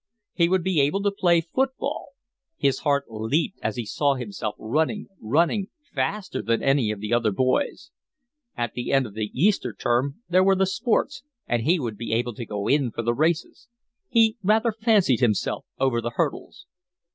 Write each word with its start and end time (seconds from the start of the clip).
He 0.33 0.49
would 0.49 0.63
be 0.63 0.81
able 0.81 1.03
to 1.03 1.11
play 1.11 1.41
football. 1.41 2.13
His 2.57 2.79
heart 2.79 3.05
leaped 3.07 3.59
as 3.61 3.75
he 3.75 3.85
saw 3.85 4.15
himself 4.15 4.55
running, 4.57 5.09
running, 5.19 5.67
faster 5.93 6.41
than 6.41 6.63
any 6.63 6.89
of 6.89 6.99
the 7.01 7.13
other 7.13 7.29
boys. 7.29 7.91
At 8.57 8.73
the 8.73 8.91
end 8.91 9.05
of 9.05 9.13
the 9.13 9.29
Easter 9.39 9.73
term 9.75 10.23
there 10.27 10.43
were 10.43 10.55
the 10.55 10.65
sports, 10.65 11.21
and 11.45 11.61
he 11.61 11.79
would 11.79 11.97
be 11.97 12.13
able 12.13 12.33
to 12.33 12.47
go 12.47 12.67
in 12.67 12.89
for 12.89 13.03
the 13.03 13.13
races; 13.13 13.67
he 14.09 14.37
rather 14.41 14.71
fancied 14.71 15.19
himself 15.19 15.67
over 15.79 16.01
the 16.01 16.09
hurdles. 16.15 16.65